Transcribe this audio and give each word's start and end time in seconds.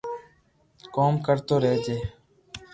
ڪوم 0.95 1.13
ڪرتو 1.25 1.55
رھجي 1.63 1.97